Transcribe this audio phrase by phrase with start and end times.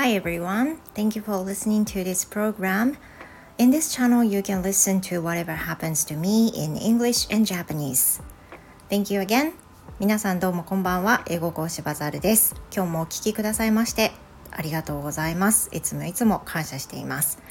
[0.00, 2.96] Hi everyone, thank you for listening to this program.
[3.58, 8.22] In this channel, you can listen to whatever happens to me in English and Japanese.
[8.88, 9.54] Thank you again.
[9.98, 11.24] 皆さんどうもこんばんは。
[11.26, 12.54] 英語講師バザールです。
[12.72, 14.12] 今日もお聞きくださいまして
[14.52, 15.68] ありがとうございます。
[15.72, 17.42] いつもいつも感謝しています。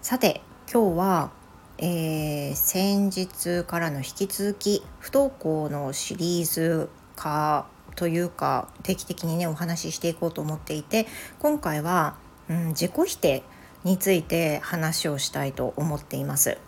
[0.00, 0.42] さて、
[0.72, 1.30] 今日は、
[1.78, 7.66] えー、先日からの引き続き不登校のシリーズ化
[7.98, 11.08] というか定期的にねお話ししていこうと思っていて
[11.40, 12.14] 今回は、
[12.48, 13.42] うん、自己否定
[13.82, 16.58] について話をしたいと思っています。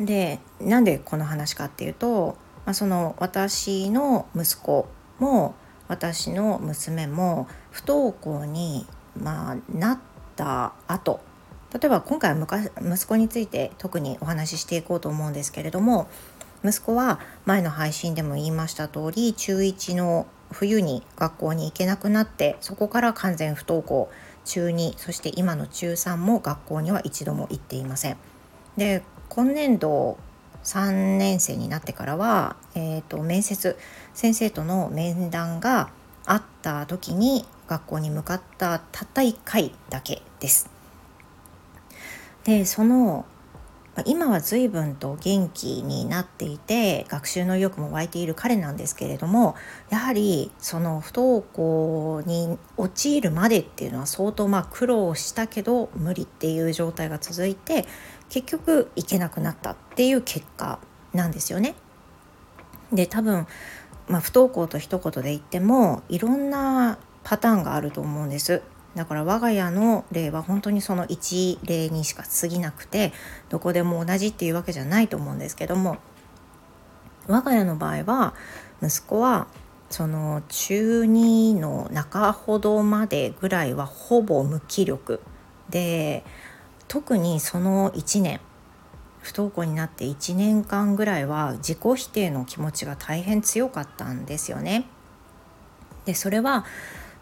[0.00, 4.88] でなんでこの話かっていうと、まあ、その私の息子
[5.20, 5.54] も
[5.86, 9.98] 私の娘も不登校に、まあ、なっ
[10.34, 11.20] た後
[11.72, 12.46] 例えば今回は
[12.80, 16.08] 息子について特にお話ししていこうと思うんですけれども
[16.64, 24.10] 息子は前の配信でも言いました通り中1の冬に学校に行けなくなってそこから完全不登校
[24.44, 28.16] 中2そして今の中3も学校には一度も行っていません。
[28.76, 30.18] で今年度
[30.64, 33.78] 3年生になってからは、えーと、面接
[34.12, 35.90] 先生との面談が
[36.26, 40.68] あった時に学校に向かったたった1回だけです。
[42.44, 43.24] でその
[44.06, 49.54] 今は随分と元気になっていて学習の意欲も湧いている彼なんですけれども
[49.90, 57.86] やはりその不登校に陥るまでっていうのは相当まあ苦労したけど無理っていう状態が続いて
[58.28, 60.78] 結局行けなくなったっていう結果
[61.12, 61.74] なんですよね。
[62.92, 63.46] で多分、
[64.08, 68.62] まあ、不登校と一言で言ってもいろんなパターンがあると思うんです。
[68.94, 73.12] だから我が家の例は本当にその一例にしか過ぎなくて
[73.48, 75.98] どこでも同じっていうわけじゃないと思うんですけども
[77.28, 78.34] 我が家の場合は
[78.82, 79.46] 息子は
[79.90, 85.20] その中2の中ほどまでぐらいはほぼ無気力
[85.68, 86.24] で
[86.88, 88.40] 特にその1年
[89.20, 94.86] 不登校になって1年間ぐらいは自己否定の気持ちが大変強かったんですよね。
[96.04, 96.64] でそれは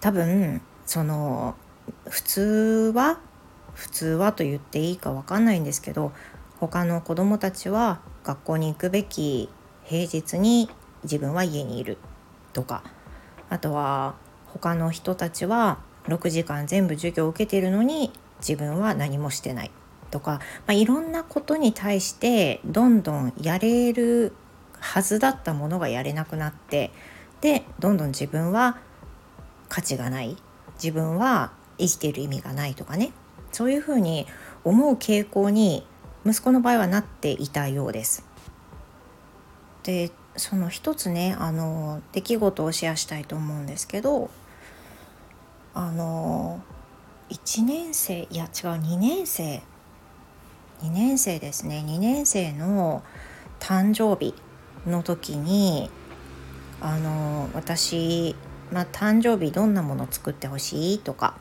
[0.00, 1.56] 多分その
[2.08, 3.18] 普通は
[3.74, 6.12] 普通はと言っていいか分かんないんですけど
[6.58, 9.48] 他の子どもたちは学校に行くべき
[9.84, 10.68] 平日に
[11.04, 11.98] 自分は家にいる
[12.52, 12.82] とか
[13.48, 14.16] あとは
[14.46, 19.70] 他の人たちは6時間全部授業を受けているのに自分は何もしてない
[20.10, 24.32] とか、まあ、いろんなことに対してどんどんやれる
[24.80, 26.90] はずだったものがやれなくなって
[27.40, 28.78] でどんどん自分は
[29.68, 30.36] 価値がない。
[30.82, 33.12] 自分は生きている意味がないとかね。
[33.52, 34.26] そういうふうに
[34.64, 35.86] 思う傾向に
[36.26, 38.24] 息子の場合はなっていたようです。
[39.84, 44.30] でその一つねあの出来事をシェアしたいと思うんですけど
[45.74, 46.60] あの
[47.30, 49.62] 1年生いや違う2年生。
[50.82, 51.84] 2年生ですね。
[51.86, 53.02] 2年生の
[53.58, 54.34] 誕生日
[54.86, 55.90] の時に
[56.80, 58.36] あの私
[58.72, 61.36] まあ、誕生日どんなもの作ってほしいとか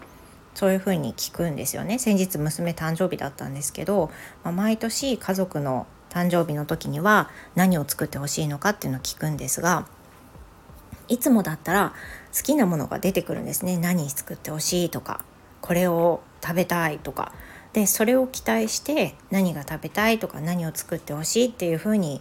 [0.57, 1.99] そういうふうに聞くんですよね。
[1.99, 4.09] 先日娘誕生日だったんですけど、
[4.43, 9.85] まあ、毎年家族の誕生日の時には何を作ってほしいのかっていうのを聞くんですが
[11.09, 11.93] いつもだったら
[12.35, 13.77] 好きなものが出てくるんですね。
[13.77, 15.23] 何作ってほしいとか
[15.61, 17.33] これを食べたいとか。
[17.73, 22.19] でそれを期待して何が食べたいとか何を作ってほしいっていうふうに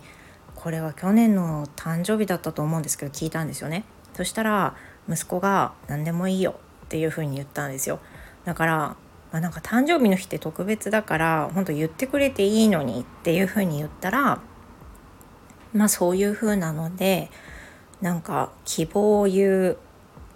[0.54, 3.84] これは去年の誕生日だったと思うんですけど聞いたんですよね。
[4.12, 4.76] そしたら
[5.08, 7.98] 息子が何でもいいよっていうふうに言ったんですよ。
[8.46, 8.96] だから、ま
[9.32, 14.40] あ、なんか誕生日の日って特別だから本当言ってくれていいのにっていうふうに言ったら
[15.74, 17.28] まあそういうふうなので
[18.00, 19.78] なんか希望を言う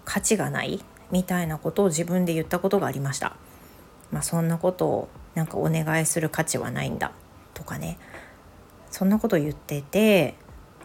[0.05, 3.35] 価値がないみたいなことを自分で言ったことがありました。
[4.11, 7.13] まあ、そんなことをなんかお願いする価値はないんだ
[7.53, 7.97] とかね
[8.89, 10.35] そんなこと言ってて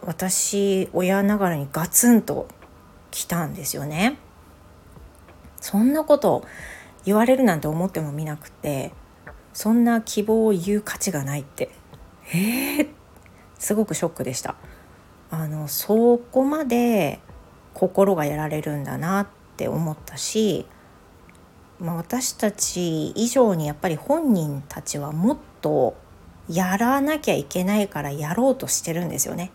[0.01, 2.47] 私親ながらにガツンと
[3.11, 4.17] 来たんですよね。
[5.59, 6.45] そんなこと
[7.07, 8.91] 言われるなんて思ってもみなくて
[9.53, 11.69] そんな希望を言う価値がないって
[12.33, 12.87] えー、
[13.57, 14.55] すごくショックでした。
[15.31, 17.19] あのそこまで
[17.73, 20.65] 心がやられるんだなって思ったし、
[21.79, 25.95] まあ、私たち以上にやっぱり本人たちはもっと
[26.49, 29.51] やらなきゃいけないからやろうとしてるんですよね。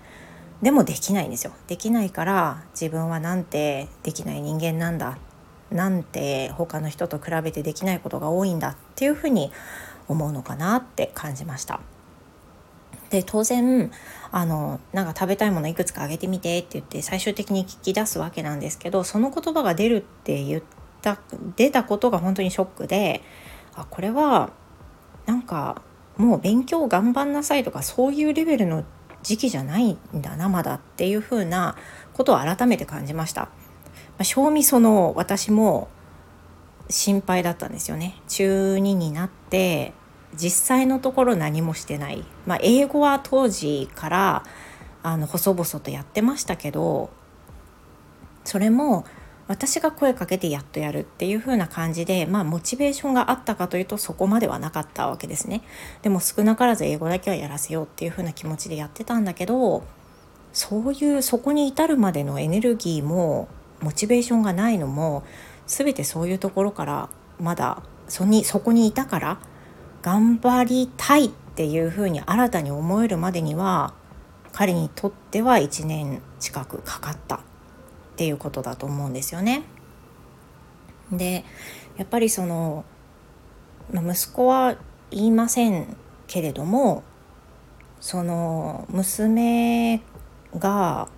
[0.63, 5.19] でもできないんですよできないから自分はなんてできない人間なんだ
[5.73, 9.53] なんて他の人と比べてできないことが多いんだっていうふうに
[10.09, 11.81] 思うのかなって感じました。
[13.11, 13.91] で当然
[14.31, 20.63] あのなんか食べたいものいくつかあげてみてって言って最終的に聞き出すわけなんですけどその言葉が出るって言っ
[21.03, 21.19] た
[21.57, 23.23] 出たことが本当にショックで
[23.75, 24.51] あこれは
[25.27, 25.83] なんか
[26.17, 28.85] もう勉強頑張んなさいとかそういうレベルの
[29.23, 31.77] 時期じゃないんだなまだっていうふうな
[32.15, 33.49] ことを改めて感じました。
[34.19, 35.89] まあ、正味その私も
[36.89, 38.21] 心配だったんですよね。
[38.29, 39.95] 中2になって
[40.35, 42.25] 実際のところ何もしてない。
[42.47, 44.45] まあ、英語は当時から
[45.03, 47.11] あの細々とやってましたけど
[48.45, 49.05] それも
[49.49, 55.63] 私が声かけてやっとやるっていう風な感じでまあモチベーションがあったかというとそこまではなかったわけですね
[56.03, 59.85] でも少なからず英語だけはやらせようっていう風な気持ちでやってたんだけど
[60.53, 63.49] そういうそこに至るまでのエネルギーも
[63.83, 65.25] モチベーションがないのも
[65.67, 67.09] 全てそういうところから
[67.41, 69.39] まだそにそこにいたから
[70.03, 73.95] 頑張りたいっていう風に新たに思えるまでには
[74.53, 77.41] 彼にとっては1年近くかかったっ
[78.17, 79.63] ていうことだと思うんですよね。
[81.11, 81.45] で
[81.97, 82.85] やっぱりその、
[83.93, 84.77] 息子は
[85.11, 85.95] 言いません
[86.27, 87.03] けれども
[88.01, 90.01] その娘
[90.59, 91.09] が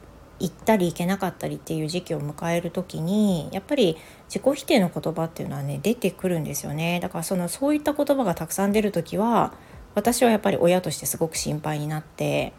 [0.40, 3.96] 行ったり行けなかったりっていう時期を迎える時にやっぱり
[4.28, 7.00] 自己否定の言葉っていうのはね出てくるんですよね。
[7.00, 9.52] だからそのそういった言葉がたくさん出る時は
[9.94, 12.52] 私はやっぱり親としてすごく心配になって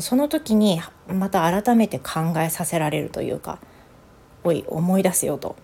[0.00, 3.58] その時にまた改めて考えさせられるというか
[4.44, 5.56] おい思い出すよと。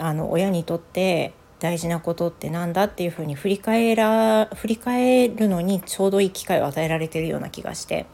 [0.00, 8.06] あの親にとって大事なことって何だっていうふうに振り返ら振り返るのにちょうどいい機会を与えられてるような気がして。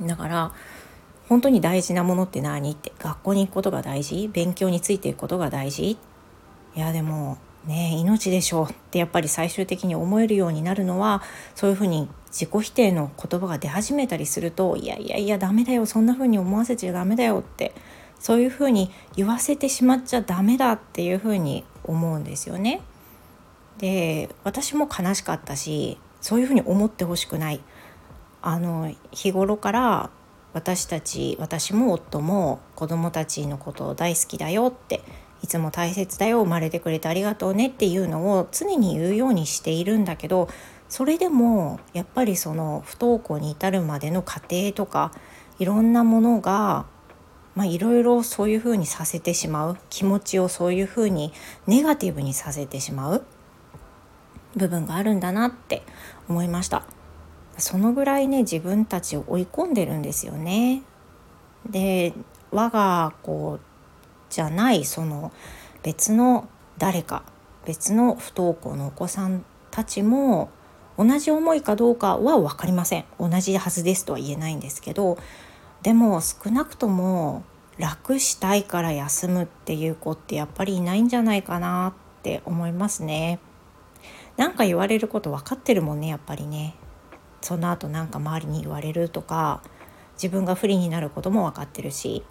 [0.00, 0.52] だから
[1.28, 5.98] 本当に大事なものって何って学校に行くことが大事勉強についていくことが大事い
[6.80, 11.22] やでもね命でしょうってやっぱり最終的に思えるようになるのは
[11.54, 17.72] そういうふうに自己否定の言葉が出始めたりするといやいやいやダメだよそんなふうに思わせちゃダメだよって
[18.18, 22.80] そういうふうに言わせてしまっちゃダメだっていうふうに思うんですよね。
[23.78, 27.60] で私も悲しかったしそういうふうに思ってほしくない。
[28.46, 30.08] あの日頃から
[30.52, 35.02] 私たち私も夫も子供たちのことを大好きだよって
[35.42, 40.48] いつも大切だよ生まれてくれてありがとうねっていうのを常に言うようにしているんだけど
[40.88, 45.10] それでもやっぱりその不登校に至るまでの過程とか
[45.58, 46.86] いろんなものが
[47.56, 51.32] まあいろいろそういうふうにさせてしまう気持ちをそういうふうに
[51.66, 53.24] ネガティブにさせてしまう
[54.54, 55.82] 部分があるんだなって
[56.28, 56.95] 思いました。
[57.58, 60.82] そのぐらいね自分たちを追い込んでるんですよね
[61.70, 62.12] で
[62.50, 63.58] 我が子
[64.28, 65.32] じゃないその
[65.82, 66.48] 別の
[66.78, 67.22] 誰か
[67.64, 70.50] 別の不登校のお子さんたちも
[70.98, 75.18] 同じ思いかどうかは分かりません同じはずですとは言えないんですけど
[75.82, 77.44] でも少なくとも
[77.78, 83.38] 楽したいから休むっていう子ってやっぱりいないんじゃないかなって思いますね。
[84.36, 86.74] なんか言われること分かってるもんねやっぱりね。
[87.40, 89.62] その後なんか周りに言われるとか
[90.14, 92.24] 自分が不利になることも分かってるし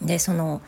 [0.00, 0.62] でその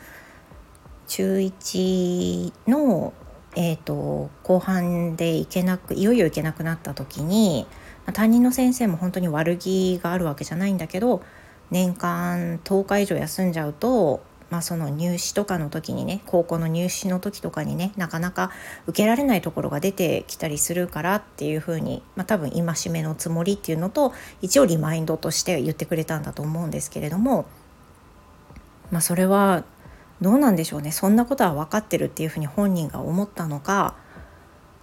[1.07, 3.13] 中1の
[3.57, 7.65] えーと、後半で行けなくいよいよ行けなくなった時に
[8.13, 11.23] 担任の先生も本当に悪気があるわけじゃないんだけど
[11.71, 14.21] 年間10日以上休んじゃうと、
[14.55, 18.51] まあ、その入試とかの時にね高校の入試の時とかにねなかなか
[18.87, 27.47] 受けられないところが出てきたりするからっていうふうに、まあ、多分戒めのつもりっていうのと一応リマインドとして言ってくれたんだと思うんですけれども、
[28.91, 29.65] まあ、それは
[30.21, 30.93] どうなんでしょうね。
[30.93, 33.95] そんなことは分かってるっていうふうに本人が思ったのか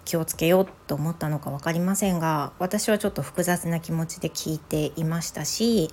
[0.04, 5.90] 気をつけようと思ったのか分かりませんが私はちょっと複雑な気持ちで聞いていましたし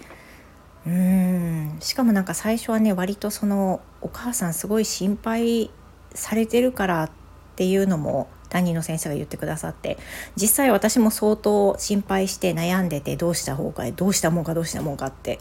[0.90, 5.70] うんしかもなんか最初はね割とそのお母さんすごい心配
[6.16, 7.12] されてるからっ
[7.56, 9.98] ていうのも担任の先生が言ってくださって
[10.36, 15.40] 実際私も相当心配して悩んでてどうした方がどうしたもんかどうしたもんかって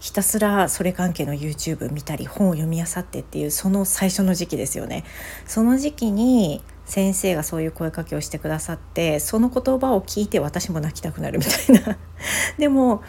[0.00, 5.04] ひたすらそれ関係の YouTube 見たり本を読み漁ってっていうその最初の時期ですよね。
[5.46, 11.98] その時期に先生がそういう声かけをしてくださってその言葉を聞いて私も泣きたくなるみたいな
[12.58, 13.02] でも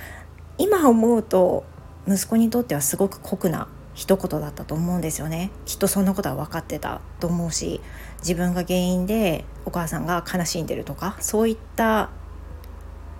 [0.58, 1.64] 今思うと
[2.08, 7.82] 息子にとってはすごく酷な一言だったと思うんですよねきっとそんなことは分かってたと思うし
[8.20, 12.10] 自分が原因でお母さんが悲しんでるとかそういった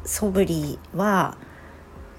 [0.06, 1.38] 素振りは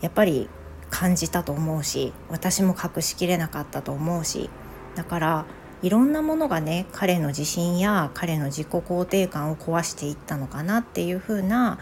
[0.00, 0.49] やっぱり
[0.90, 4.50] 感じたと思うし私も隠しきれなかったと思うし
[4.95, 5.47] だから
[5.83, 11.78] いろんなものがね彼の自信や彼の自己肯定感を壊していったのかなっていう風な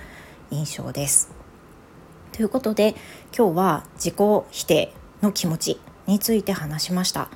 [0.50, 1.39] 印象です。
[2.40, 2.94] ということで
[3.36, 4.14] 今日は自己
[4.50, 7.28] 否定の気持ちについて話しました。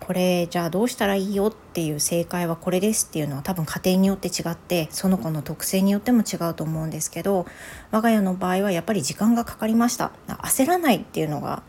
[0.00, 7.44] これじゃあどうしたらいいよっていう正解はこれですっていうのは多分家庭によって違ってその子の特性によっても違うと思うんですけど
[7.90, 11.62] 我が家の場合はやっぱり時間がかかりました焦らないっていうのが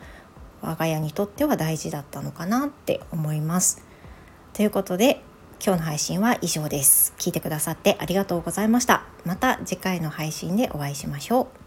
[0.62, 3.84] 我が家にとっては大事だったのかなって思います。
[4.54, 5.22] ということで
[5.62, 7.14] 今日の配信は以上です。
[7.18, 9.04] 聞いてくださってありがとうございました。
[9.26, 11.59] また次回の配信でお会いしましょう。